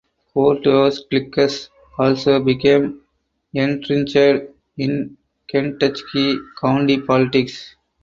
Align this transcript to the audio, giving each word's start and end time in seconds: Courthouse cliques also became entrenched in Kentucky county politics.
Courthouse 0.33 1.03
cliques 1.11 1.69
also 1.99 2.39
became 2.43 3.01
entrenched 3.53 4.49
in 4.75 5.15
Kentucky 5.47 6.39
county 6.59 6.99
politics. 6.99 7.75